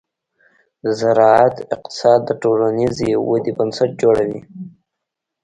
[0.83, 4.41] د زراعت اقتصاد د ټولنیزې ودې بنسټ جوړوي.